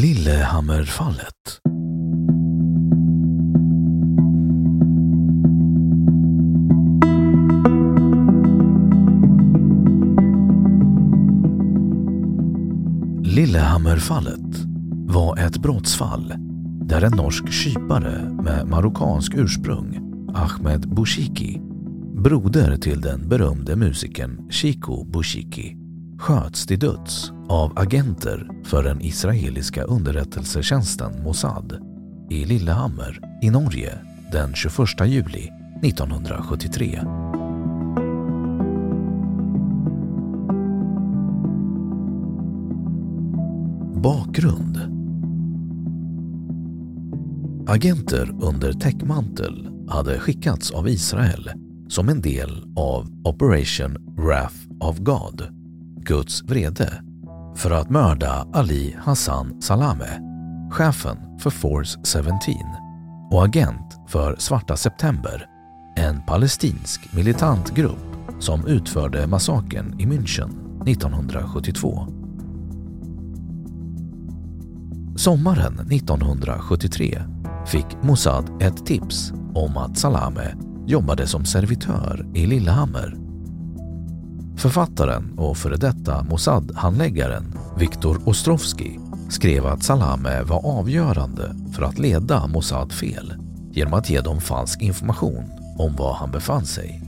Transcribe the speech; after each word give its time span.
Lillehammerfallet. 0.00 1.60
Lillehammerfallet 13.22 14.38
var 15.06 15.38
ett 15.38 15.58
brottsfall 15.58 16.34
där 16.82 17.02
en 17.02 17.16
norsk 17.16 17.52
kypare 17.52 18.30
med 18.42 18.66
marockansk 18.68 19.34
ursprung, 19.34 19.98
Ahmed 20.34 20.88
Bouchiki, 20.88 21.60
broder 22.24 22.76
till 22.76 23.00
den 23.00 23.28
berömde 23.28 23.76
musikern 23.76 24.50
Chico 24.50 25.04
Bouchiki, 25.04 25.77
sköts 26.18 26.66
till 26.66 26.78
döds 26.78 27.32
av 27.48 27.78
agenter 27.78 28.48
för 28.64 28.82
den 28.82 29.00
israeliska 29.00 29.82
underrättelsetjänsten 29.82 31.22
Mossad 31.22 31.78
i 32.30 32.44
Lillehammer 32.44 33.20
i 33.42 33.50
Norge 33.50 33.98
den 34.32 34.54
21 34.54 34.88
juli 35.06 35.50
1973. 35.82 37.00
Bakgrund 43.94 44.98
Agenter 47.68 48.30
under 48.40 48.72
täckmantel 48.72 49.68
hade 49.88 50.18
skickats 50.18 50.70
av 50.70 50.88
Israel 50.88 51.50
som 51.88 52.08
en 52.08 52.20
del 52.20 52.64
av 52.76 53.08
Operation 53.24 54.14
Wrath 54.16 54.56
of 54.80 54.98
God, 54.98 55.57
Guds 56.08 56.42
vrede, 56.42 57.02
för 57.56 57.70
att 57.70 57.90
mörda 57.90 58.46
Ali 58.52 58.96
Hassan 58.98 59.62
Salame, 59.62 60.20
chefen 60.70 61.18
för 61.40 61.50
Force 61.50 62.22
17 62.22 62.38
och 63.30 63.44
agent 63.44 64.00
för 64.08 64.36
Svarta 64.38 64.76
September, 64.76 65.46
en 65.96 66.22
palestinsk 66.26 67.12
militantgrupp 67.12 68.16
som 68.40 68.66
utförde 68.66 69.26
massakern 69.26 70.00
i 70.00 70.06
München 70.06 70.50
1972. 70.88 72.06
Sommaren 75.16 75.80
1973 75.90 77.22
fick 77.66 78.02
Mossad 78.02 78.62
ett 78.62 78.86
tips 78.86 79.32
om 79.54 79.76
att 79.76 79.98
Salame 79.98 80.54
jobbade 80.86 81.26
som 81.26 81.44
servitör 81.44 82.26
i 82.34 82.46
Lillehammer. 82.46 83.27
Författaren 84.58 85.38
och 85.38 85.56
före 85.56 85.76
detta 85.76 86.22
Mossad-handläggaren 86.22 87.58
Viktor 87.76 88.28
Ostrovsky 88.28 88.98
skrev 89.30 89.66
att 89.66 89.82
Salame 89.82 90.42
var 90.42 90.66
avgörande 90.66 91.54
för 91.76 91.82
att 91.82 91.98
leda 91.98 92.46
Mossad 92.46 92.92
fel 92.92 93.34
genom 93.70 93.94
att 93.94 94.10
ge 94.10 94.20
dem 94.20 94.40
falsk 94.40 94.82
information 94.82 95.44
om 95.78 95.96
var 95.96 96.14
han 96.14 96.30
befann 96.30 96.66
sig. 96.66 97.02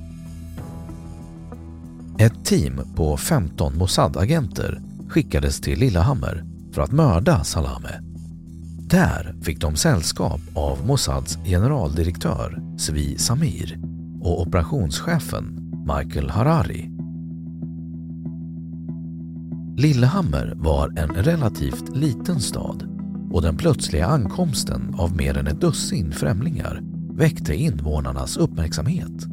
Ett 2.18 2.44
team 2.44 2.80
på 2.96 3.16
15 3.16 3.78
Mossad-agenter 3.78 4.82
skickades 5.08 5.60
till 5.60 5.78
Lillehammer 5.78 6.44
för 6.72 6.82
att 6.82 6.92
mörda 6.92 7.44
Salame. 7.44 8.00
Där 8.78 9.36
fick 9.42 9.60
de 9.60 9.76
sällskap 9.76 10.40
av 10.54 10.86
Mossads 10.86 11.38
generaldirektör 11.44 12.62
Zvi 12.78 13.18
Samir 13.18 13.78
och 14.20 14.40
operationschefen 14.40 15.72
Michael 15.86 16.30
Harari. 16.30 16.99
Lillehammer 19.80 20.52
var 20.56 20.88
en 20.98 21.08
relativt 21.08 21.96
liten 21.96 22.40
stad 22.40 22.88
och 23.32 23.42
den 23.42 23.56
plötsliga 23.56 24.06
ankomsten 24.06 24.94
av 24.98 25.16
mer 25.16 25.38
än 25.38 25.46
ett 25.46 25.60
dussin 25.60 26.12
främlingar 26.12 26.80
väckte 27.12 27.54
invånarnas 27.54 28.36
uppmärksamhet. 28.36 29.26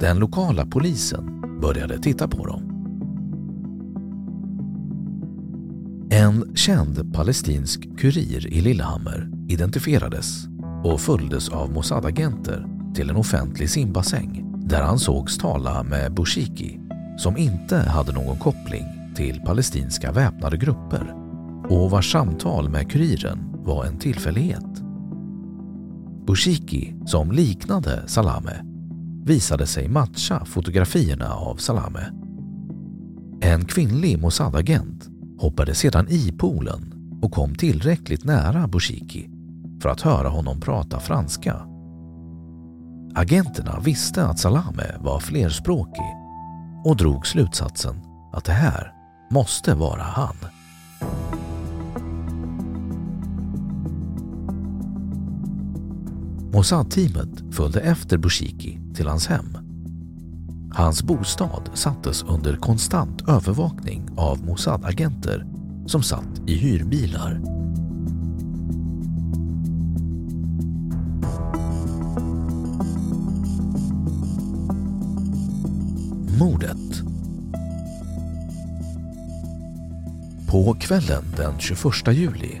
Den 0.00 0.18
lokala 0.18 0.66
polisen 0.66 1.40
började 1.60 1.98
titta 1.98 2.28
på 2.28 2.46
dem. 2.46 2.62
En 6.10 6.56
känd 6.56 7.14
palestinsk 7.14 7.98
kurir 7.98 8.46
i 8.46 8.60
Lillehammer 8.60 9.30
identifierades 9.48 10.46
och 10.84 11.00
följdes 11.00 11.48
av 11.48 11.72
Mossad-agenter 11.72 12.66
till 12.94 13.10
en 13.10 13.16
offentlig 13.16 13.70
simbassäng 13.70 14.44
där 14.68 14.82
han 14.82 14.98
sågs 14.98 15.38
tala 15.38 15.82
med 15.82 16.14
Bushiki 16.14 16.80
som 17.18 17.36
inte 17.36 17.76
hade 17.76 18.12
någon 18.12 18.38
koppling 18.38 18.99
till 19.14 19.40
palestinska 19.40 20.12
väpnade 20.12 20.56
grupper 20.56 21.14
och 21.68 21.90
vars 21.90 22.12
samtal 22.12 22.68
med 22.68 22.90
kuriren 22.90 23.38
var 23.64 23.84
en 23.84 23.98
tillfällighet. 23.98 24.82
Bushiki, 26.26 26.94
som 27.06 27.32
liknade 27.32 28.08
Salame, 28.08 28.64
visade 29.24 29.66
sig 29.66 29.88
matcha 29.88 30.44
fotografierna 30.44 31.34
av 31.34 31.56
Salame. 31.56 32.12
En 33.40 33.64
kvinnlig 33.64 34.18
Mossad-agent 34.18 35.08
hoppade 35.38 35.74
sedan 35.74 36.08
i 36.08 36.32
poolen 36.32 36.94
och 37.22 37.32
kom 37.32 37.54
tillräckligt 37.54 38.24
nära 38.24 38.68
Bushiki 38.68 39.30
för 39.82 39.88
att 39.88 40.00
höra 40.00 40.28
honom 40.28 40.60
prata 40.60 41.00
franska. 41.00 41.56
Agenterna 43.14 43.80
visste 43.80 44.26
att 44.26 44.38
Salame 44.38 44.96
var 45.00 45.20
flerspråkig 45.20 46.16
och 46.84 46.96
drog 46.96 47.26
slutsatsen 47.26 48.00
att 48.32 48.44
det 48.44 48.52
här 48.52 48.99
måste 49.32 49.74
vara 49.74 50.02
han. 50.02 50.36
Mossad-teamet 56.52 57.54
följde 57.54 57.80
efter 57.80 58.18
Bushiki 58.18 58.80
till 58.94 59.06
hans 59.06 59.26
hem. 59.26 59.58
Hans 60.72 61.02
bostad 61.02 61.70
sattes 61.74 62.22
under 62.22 62.56
konstant 62.56 63.28
övervakning 63.28 64.08
av 64.16 64.44
Mossad-agenter 64.44 65.46
som 65.86 66.02
satt 66.02 66.40
i 66.46 66.54
hyrbilar. 66.54 67.40
Mordet 76.38 77.09
På 80.50 80.74
kvällen 80.74 81.24
den 81.36 81.58
21 81.58 81.84
juli, 82.12 82.60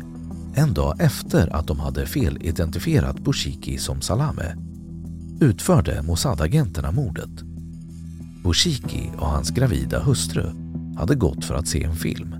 en 0.54 0.74
dag 0.74 1.00
efter 1.00 1.56
att 1.56 1.66
de 1.66 1.80
hade 1.80 2.06
felidentifierat 2.06 3.24
Bushiki 3.24 3.78
som 3.78 4.00
Salame, 4.00 4.56
utförde 5.40 6.02
Mossad-agenterna 6.02 6.92
mordet. 6.92 7.30
Bushiki 8.44 9.10
och 9.18 9.26
hans 9.26 9.50
gravida 9.50 10.02
hustru 10.02 10.44
hade 10.96 11.14
gått 11.14 11.44
för 11.44 11.54
att 11.54 11.68
se 11.68 11.84
en 11.84 11.96
film. 11.96 12.34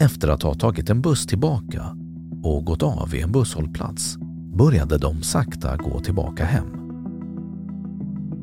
Efter 0.00 0.28
att 0.28 0.42
ha 0.42 0.54
tagit 0.54 0.90
en 0.90 1.02
buss 1.02 1.26
tillbaka 1.26 1.96
och 2.42 2.64
gått 2.64 2.82
av 2.82 3.10
vid 3.10 3.22
en 3.22 3.32
busshållplats 3.32 4.16
började 4.54 4.98
de 4.98 5.22
sakta 5.22 5.76
gå 5.76 6.00
tillbaka 6.00 6.44
hem. 6.44 6.66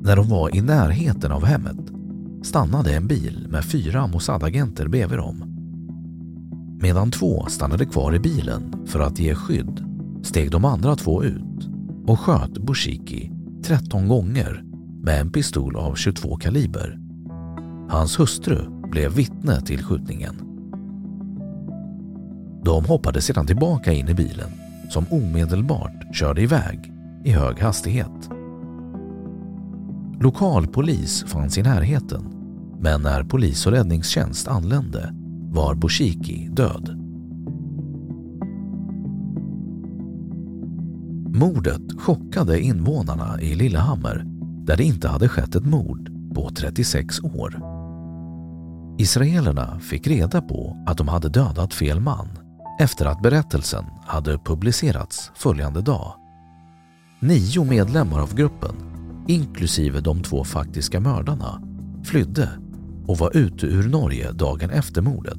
När 0.04 0.16
de 0.16 0.30
var 0.30 0.56
i 0.56 0.62
närheten 0.62 1.32
av 1.32 1.46
hemmet 1.46 1.92
stannade 2.44 2.96
en 2.96 3.08
bil 3.08 3.48
med 3.50 3.66
fyra 3.66 4.08
Mossad-agenter 4.08 4.88
bredvid 4.88 5.18
dem. 5.18 5.49
Medan 6.82 7.12
två 7.12 7.46
stannade 7.46 7.86
kvar 7.86 8.16
i 8.16 8.20
bilen 8.20 8.74
för 8.88 9.00
att 9.00 9.20
ge 9.20 9.36
skydd 9.36 9.86
steg 10.24 10.52
de 10.52 10.66
andra 10.66 10.96
två 10.96 11.24
ut 11.24 11.70
och 12.08 12.20
sköt 12.20 12.58
Bushiki 12.58 13.32
13 13.64 14.08
gånger 14.08 14.64
med 15.04 15.22
en 15.22 15.32
pistol 15.32 15.76
av 15.76 15.96
22 15.96 16.36
kaliber. 16.36 17.00
Hans 17.90 18.20
hustru 18.20 18.90
blev 18.92 19.12
vittne 19.12 19.62
till 19.62 19.84
skjutningen. 19.84 20.36
De 22.64 22.86
hoppade 22.86 23.22
sedan 23.22 23.48
tillbaka 23.48 23.94
in 23.94 24.10
i 24.10 24.14
bilen 24.14 24.50
som 24.90 25.06
omedelbart 25.10 26.16
körde 26.16 26.42
iväg 26.42 26.94
i 27.26 27.32
hög 27.32 27.60
hastighet. 27.60 28.30
Lokal 30.22 30.68
polis 30.68 31.24
fanns 31.28 31.58
i 31.58 31.62
närheten 31.62 32.24
men 32.80 33.02
när 33.02 33.24
polis 33.24 33.66
och 33.66 33.72
räddningstjänst 33.72 34.48
anlände 34.48 35.14
var 35.52 35.76
Bushiki 35.76 36.50
död. 36.52 36.96
Mordet 41.36 42.00
chockade 42.00 42.62
invånarna 42.62 43.42
i 43.42 43.56
Lillehammer 43.56 44.24
där 44.66 44.78
det 44.78 44.84
inte 44.84 45.08
hade 45.08 45.30
skett 45.30 45.56
ett 45.56 45.66
mord 45.66 46.12
på 46.36 46.50
36 46.50 47.20
år. 47.20 47.62
Israelerna 48.98 49.80
fick 49.80 50.08
reda 50.08 50.42
på 50.42 50.84
att 50.86 50.98
de 50.98 51.08
hade 51.08 51.30
dödat 51.30 51.74
fel 51.74 52.00
man 52.00 52.28
efter 52.80 53.06
att 53.06 53.22
berättelsen 53.22 53.86
hade 54.06 54.38
publicerats 54.38 55.32
följande 55.36 55.82
dag. 55.82 56.14
Nio 57.20 57.64
medlemmar 57.64 58.20
av 58.20 58.36
gruppen, 58.36 58.76
inklusive 59.28 60.00
de 60.00 60.24
två 60.24 60.44
faktiska 60.44 61.00
mördarna, 61.00 61.62
flydde 62.04 62.50
och 63.10 63.18
var 63.18 63.38
ute 63.38 63.66
ur 63.66 63.90
Norge 63.90 64.32
dagen 64.32 64.70
efter 64.70 65.02
mordet. 65.02 65.38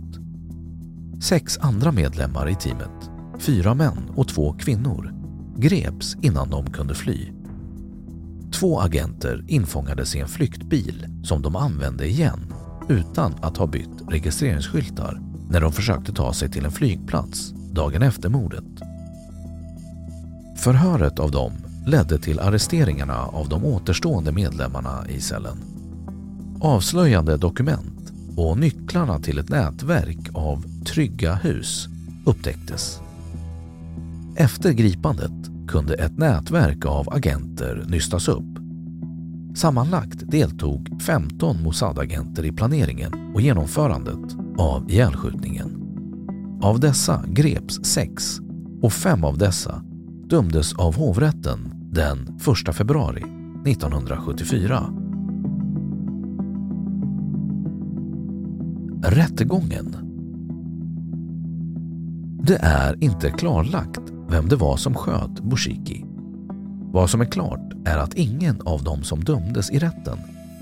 Sex 1.23 1.59
andra 1.59 1.93
medlemmar 1.93 2.49
i 2.49 2.55
teamet, 2.55 3.11
fyra 3.39 3.75
män 3.75 4.11
och 4.17 4.29
två 4.29 4.53
kvinnor, 4.53 5.15
greps 5.57 6.17
innan 6.23 6.51
de 6.51 6.71
kunde 6.71 6.95
fly. 6.95 7.33
Två 8.53 8.81
agenter 8.81 9.45
infångades 9.49 10.17
i 10.17 10.19
en 10.19 10.29
flyktbil 10.29 11.07
som 11.25 11.43
de 11.43 11.57
använde 11.57 12.07
igen 12.07 12.55
utan 12.89 13.35
att 13.43 13.57
ha 13.57 13.67
bytt 13.67 14.03
registreringsskyltar 14.09 15.21
när 15.51 15.61
de 15.61 15.73
försökte 15.73 16.13
ta 16.13 16.33
sig 16.33 16.51
till 16.51 16.65
en 16.65 16.73
flygplats 16.73 17.51
dagen 17.51 18.03
efter 18.03 18.29
mordet. 18.29 18.65
Förhöret 20.57 21.19
av 21.19 21.31
dem 21.31 21.53
ledde 21.87 22.19
till 22.19 22.41
arresteringarna 22.41 23.25
av 23.25 23.49
de 23.49 23.65
återstående 23.65 24.33
medlemmarna 24.33 25.05
i 25.09 25.21
cellen. 25.21 25.80
Avslöjande 26.63 27.37
dokument 27.37 28.13
och 28.37 28.59
nycklarna 28.59 29.19
till 29.19 29.39
ett 29.39 29.49
nätverk 29.49 30.29
av 30.35 30.65
trygga 30.85 31.35
hus 31.35 31.89
upptäcktes. 32.27 33.01
Efter 34.37 34.73
gripandet 34.73 35.33
kunde 35.69 35.95
ett 35.95 36.19
nätverk 36.19 36.85
av 36.85 37.15
agenter 37.15 37.85
nystas 37.89 38.29
upp. 38.29 38.59
Sammanlagt 39.55 40.31
deltog 40.31 41.03
15 41.07 41.63
Mossad-agenter 41.63 42.45
i 42.45 42.53
planeringen 42.53 43.13
och 43.35 43.41
genomförandet 43.41 44.37
av 44.59 44.91
ihjälskjutningen. 44.91 45.77
Av 46.63 46.81
dessa 46.81 47.25
greps 47.27 47.85
sex 47.85 48.39
och 48.83 48.93
fem 48.93 49.25
av 49.25 49.39
dessa 49.39 49.83
dömdes 50.29 50.75
av 50.75 50.97
hovrätten 50.97 51.73
den 51.93 52.41
1 52.69 52.75
februari 52.77 53.25
1974. 53.67 55.10
Rättegången 59.03 59.97
Det 62.43 62.59
är 62.63 63.05
inte 63.05 63.31
klarlagt 63.31 64.01
vem 64.29 64.49
det 64.49 64.57
var 64.57 64.77
som 64.77 64.95
sköt 64.95 65.41
Bushiki. 65.41 66.05
Vad 66.93 67.11
som 67.11 67.21
är 67.21 67.25
klart 67.25 67.73
är 67.85 67.99
att 67.99 68.15
ingen 68.15 68.61
av 68.61 68.85
de 68.85 69.03
som 69.03 69.25
dömdes 69.25 69.71
i 69.71 69.79
rätten 69.79 70.19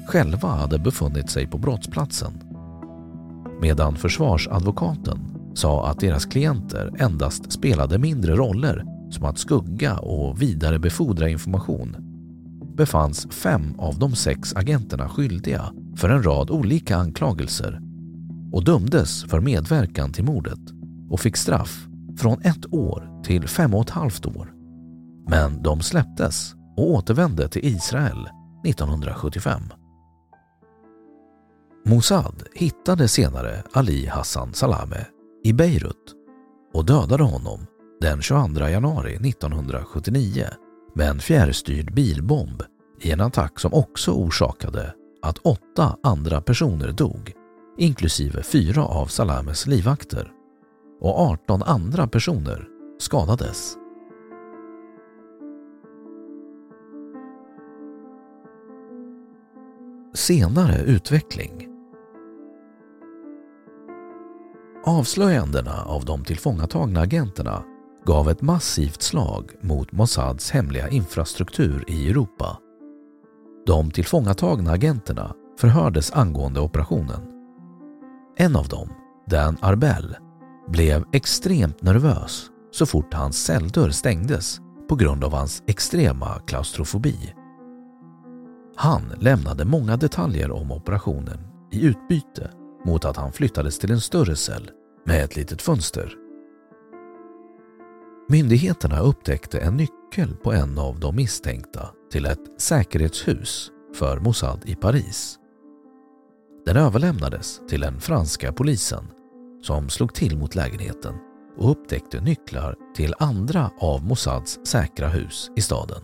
själva 0.06 0.48
hade 0.48 0.78
befunnit 0.78 1.30
sig 1.30 1.46
på 1.46 1.58
brottsplatsen. 1.58 2.32
Medan 3.60 3.96
försvarsadvokaten 3.96 5.18
sa 5.54 5.86
att 5.86 6.00
deras 6.00 6.26
klienter 6.26 6.94
endast 6.98 7.52
spelade 7.52 7.98
mindre 7.98 8.36
roller 8.36 8.84
som 9.10 9.24
att 9.24 9.38
skugga 9.38 9.98
och 9.98 10.42
vidarebefordra 10.42 11.28
information 11.28 11.96
befanns 12.76 13.26
fem 13.30 13.74
av 13.78 13.98
de 13.98 14.14
sex 14.14 14.54
agenterna 14.56 15.08
skyldiga 15.08 15.72
för 15.96 16.08
en 16.08 16.22
rad 16.22 16.50
olika 16.50 16.96
anklagelser 16.96 17.87
och 18.52 18.64
dömdes 18.64 19.24
för 19.24 19.40
medverkan 19.40 20.12
till 20.12 20.24
mordet 20.24 20.60
och 21.10 21.20
fick 21.20 21.36
straff 21.36 21.86
från 22.18 22.42
ett 22.42 22.72
år 22.72 23.22
till 23.24 23.48
fem 23.48 23.74
och 23.74 23.82
ett 23.82 23.90
halvt 23.90 24.26
år. 24.26 24.52
Men 25.28 25.62
de 25.62 25.80
släpptes 25.80 26.54
och 26.76 26.90
återvände 26.90 27.48
till 27.48 27.64
Israel 27.64 28.28
1975. 28.66 29.62
Mossad 31.86 32.42
hittade 32.54 33.08
senare 33.08 33.62
Ali 33.72 34.06
Hassan 34.06 34.54
Salame 34.54 35.06
i 35.44 35.52
Beirut 35.52 36.14
och 36.74 36.86
dödade 36.86 37.22
honom 37.22 37.66
den 38.00 38.22
22 38.22 38.68
januari 38.68 39.14
1979 39.14 40.44
med 40.94 41.08
en 41.08 41.20
fjärrstyrd 41.20 41.94
bilbomb 41.94 42.62
i 43.00 43.10
en 43.10 43.20
attack 43.20 43.60
som 43.60 43.74
också 43.74 44.10
orsakade 44.10 44.94
att 45.22 45.38
åtta 45.38 45.96
andra 46.02 46.40
personer 46.40 46.92
dog, 46.92 47.32
inklusive 47.78 48.42
fyra 48.42 48.84
av 48.84 49.06
Salames 49.06 49.66
livvakter 49.66 50.32
och 51.00 51.20
18 51.20 51.62
andra 51.62 52.08
personer 52.08 52.68
skadades. 52.98 53.76
Senare 60.14 60.82
utveckling 60.82 61.68
Avslöjandena 64.84 65.84
av 65.84 66.04
de 66.04 66.24
tillfångatagna 66.24 67.00
agenterna 67.00 67.64
gav 68.04 68.30
ett 68.30 68.42
massivt 68.42 69.02
slag 69.02 69.50
mot 69.60 69.92
Mossads 69.92 70.50
hemliga 70.50 70.88
infrastruktur 70.88 71.84
i 71.88 72.10
Europa. 72.10 72.58
De 73.66 73.90
tillfångatagna 73.90 74.70
agenterna 74.72 75.34
förhördes 75.58 76.12
angående 76.12 76.60
operationen. 76.60 77.37
En 78.40 78.56
av 78.56 78.68
dem, 78.68 78.88
Dan 79.26 79.56
Arbell, 79.60 80.16
blev 80.68 81.04
extremt 81.12 81.82
nervös 81.82 82.50
så 82.70 82.86
fort 82.86 83.14
hans 83.14 83.44
celldörr 83.44 83.90
stängdes 83.90 84.60
på 84.88 84.94
grund 84.94 85.24
av 85.24 85.32
hans 85.32 85.62
extrema 85.66 86.40
klaustrofobi. 86.46 87.34
Han 88.76 89.02
lämnade 89.20 89.64
många 89.64 89.96
detaljer 89.96 90.50
om 90.50 90.72
operationen 90.72 91.38
i 91.72 91.86
utbyte 91.86 92.50
mot 92.84 93.04
att 93.04 93.16
han 93.16 93.32
flyttades 93.32 93.78
till 93.78 93.90
en 93.90 94.00
större 94.00 94.36
cell 94.36 94.70
med 95.06 95.24
ett 95.24 95.36
litet 95.36 95.62
fönster. 95.62 96.12
Myndigheterna 98.28 99.00
upptäckte 99.00 99.58
en 99.58 99.76
nyckel 99.76 100.36
på 100.42 100.52
en 100.52 100.78
av 100.78 101.00
de 101.00 101.16
misstänkta 101.16 101.88
till 102.12 102.26
ett 102.26 102.60
säkerhetshus 102.60 103.70
för 103.94 104.18
Mossad 104.18 104.62
i 104.64 104.74
Paris. 104.74 105.38
Den 106.66 106.76
överlämnades 106.76 107.60
till 107.68 107.80
den 107.80 108.00
franska 108.00 108.52
polisen 108.52 109.04
som 109.62 109.88
slog 109.88 110.14
till 110.14 110.38
mot 110.38 110.54
lägenheten 110.54 111.14
och 111.58 111.70
upptäckte 111.70 112.20
nycklar 112.20 112.76
till 112.96 113.14
andra 113.18 113.70
av 113.80 114.04
Mossads 114.04 114.58
säkra 114.64 115.08
hus 115.08 115.50
i 115.56 115.60
staden 115.60 116.02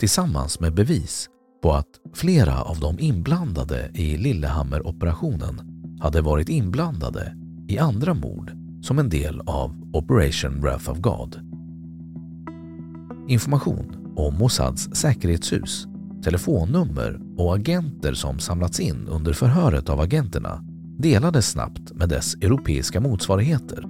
tillsammans 0.00 0.60
med 0.60 0.74
bevis 0.74 1.28
på 1.62 1.72
att 1.72 1.86
flera 2.14 2.62
av 2.62 2.80
de 2.80 2.98
inblandade 3.00 3.90
i 3.94 4.16
Lillehammer-operationen 4.16 5.60
hade 6.00 6.20
varit 6.20 6.48
inblandade 6.48 7.36
i 7.68 7.78
andra 7.78 8.14
mord 8.14 8.52
som 8.82 8.98
en 8.98 9.08
del 9.08 9.40
av 9.40 9.90
Operation 9.92 10.60
Wrath 10.60 10.90
of 10.90 10.98
God. 10.98 11.40
Information 13.28 14.14
om 14.16 14.38
Mossads 14.38 14.88
säkerhetshus, 14.96 15.86
telefonnummer 16.24 17.20
och 17.40 17.54
agenter 17.54 18.14
som 18.14 18.38
samlats 18.38 18.80
in 18.80 19.08
under 19.08 19.32
förhöret 19.32 19.88
av 19.88 20.00
agenterna 20.00 20.64
delades 20.98 21.50
snabbt 21.50 21.92
med 21.92 22.08
dess 22.08 22.34
europeiska 22.34 23.00
motsvarigheter. 23.00 23.84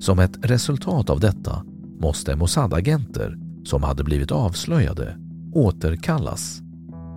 Som 0.00 0.18
ett 0.18 0.38
resultat 0.42 1.10
av 1.10 1.20
detta 1.20 1.64
måste 2.00 2.36
Mossad-agenter 2.36 3.38
som 3.64 3.82
hade 3.82 4.04
blivit 4.04 4.32
avslöjade 4.32 5.18
återkallas. 5.52 6.62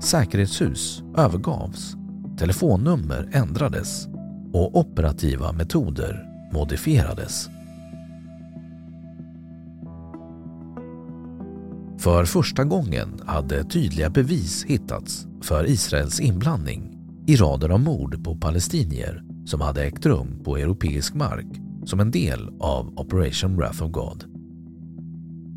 Säkerhetshus 0.03 1.03
övergavs, 1.17 1.95
telefonnummer 2.37 3.29
ändrades 3.33 4.07
och 4.53 4.79
operativa 4.79 5.51
metoder 5.51 6.25
modifierades. 6.53 7.49
För 11.97 12.25
första 12.25 12.63
gången 12.63 13.19
hade 13.25 13.63
tydliga 13.63 14.09
bevis 14.09 14.65
hittats 14.65 15.27
för 15.41 15.69
Israels 15.69 16.19
inblandning 16.19 16.91
i 17.27 17.35
rader 17.35 17.69
av 17.69 17.79
mord 17.79 18.23
på 18.23 18.35
palestinier 18.35 19.23
som 19.45 19.61
hade 19.61 19.83
ägt 19.83 20.05
rum 20.05 20.41
på 20.43 20.57
europeisk 20.57 21.13
mark 21.13 21.47
som 21.85 21.99
en 21.99 22.11
del 22.11 22.49
av 22.59 22.99
Operation 22.99 23.55
Wrath 23.55 23.83
of 23.83 23.91
God. 23.91 24.23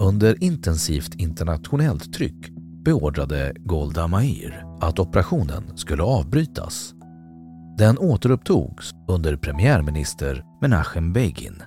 Under 0.00 0.44
intensivt 0.44 1.14
internationellt 1.14 2.12
tryck 2.12 2.50
beordrade 2.84 3.52
Golda 3.58 4.06
Meir 4.06 4.64
att 4.80 4.98
operationen 4.98 5.76
skulle 5.76 6.02
avbrytas. 6.02 6.94
Den 7.78 7.98
återupptogs 7.98 8.94
under 9.08 9.36
premiärminister 9.36 10.44
Menachem 10.60 11.12
Begin. 11.12 11.62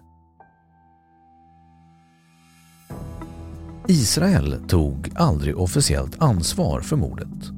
Israel 3.92 4.56
tog 4.68 5.12
aldrig 5.16 5.58
officiellt 5.58 6.22
ansvar 6.22 6.82
för 6.82 6.96
mordet. 6.96 7.52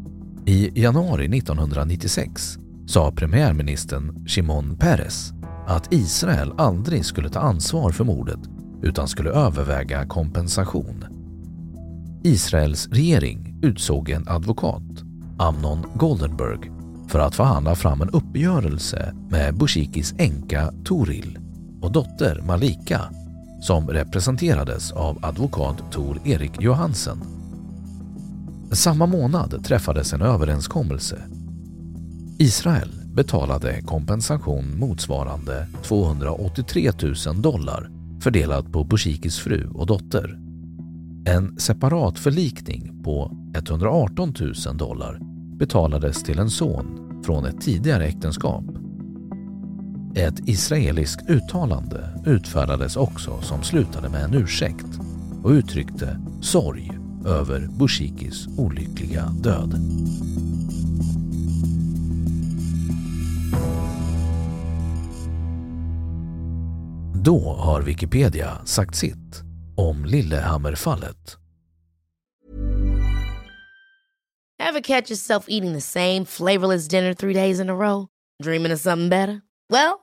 I 0.46 0.82
januari 0.82 1.38
1996 1.38 2.58
sa 2.88 3.12
premiärministern 3.12 4.28
Shimon 4.28 4.78
Peres 4.78 5.32
att 5.68 5.94
Israel 5.94 6.52
aldrig 6.58 7.06
skulle 7.06 7.30
ta 7.30 7.40
ansvar 7.40 7.92
för 7.92 8.04
mordet 8.04 8.40
utan 8.82 9.08
skulle 9.08 9.30
överväga 9.30 10.08
kompensation. 10.08 11.06
Israels 12.24 12.88
regering 12.88 13.60
utsåg 13.62 14.10
en 14.10 14.28
advokat, 14.28 15.04
Amnon 15.38 15.86
Goldenberg, 15.94 16.72
för 17.08 17.20
att 17.20 17.36
förhandla 17.36 17.76
fram 17.76 18.02
en 18.02 18.10
uppgörelse 18.10 19.14
med 19.30 19.58
Bushikis 19.58 20.16
änka 20.18 20.74
Toril 20.86 21.38
och 21.82 21.92
dotter 21.92 22.42
Malika 22.48 23.02
som 23.64 23.88
representerades 23.88 24.92
av 24.92 25.20
advokat 25.22 25.92
Tor 25.92 26.22
Erik 26.26 26.62
Johansen. 26.62 27.22
Samma 28.72 29.06
månad 29.06 29.64
träffades 29.66 30.14
en 30.14 30.22
överenskommelse. 30.22 31.22
Israel 32.40 32.90
betalade 33.14 33.82
kompensation 33.82 34.80
motsvarande 34.80 35.68
283 35.84 36.92
000 37.28 37.42
dollar 37.42 37.90
fördelat 38.22 38.72
på 38.72 38.84
Bushikis 38.84 39.40
fru 39.40 39.70
och 39.74 39.88
dotter. 39.88 40.40
En 41.26 41.60
separat 41.60 42.20
förlikning 42.20 43.04
på 43.04 43.32
118 43.56 44.34
000 44.66 44.78
dollar 44.78 45.20
betalades 45.58 46.24
till 46.24 46.40
en 46.40 46.50
son 46.50 47.22
från 47.26 47.46
ett 47.46 47.62
tidigare 47.62 48.06
äktenskap. 48.06 48.66
Ett 50.16 50.50
israeliskt 50.50 51.30
uttalande 51.30 52.10
utfärdades 52.26 52.96
också 52.96 53.42
som 53.42 53.64
slutade 53.64 54.10
med 54.10 54.24
en 54.24 54.34
ursäkt 54.34 55.00
och 55.44 55.50
uttryckte 55.50 56.20
sorg 56.42 56.92
över 57.26 57.60
Bushikis 57.60 58.48
olyckliga 58.58 59.26
död. 59.26 59.76
Då 67.26 67.56
har 67.60 67.82
Wikipedia 67.82 68.66
sagt 68.66 68.96
sitt 68.96 69.42
om 69.78 70.06
Lillehammerfallet. 70.06 71.38
Have 74.60 74.82
catch 74.82 75.12
yourself 75.12 75.46
eating 75.48 75.74
the 75.74 75.82
same 75.82 76.26
flavorless 76.26 76.88
dinner 76.88 77.14
three 77.14 77.34
days 77.34 77.60
in 77.60 77.70
a 77.70 77.74
row? 77.74 78.08
Dreaming 78.44 78.74
of 78.74 78.80
something 78.80 79.10
better? 79.10 79.42
Well, 79.70 80.03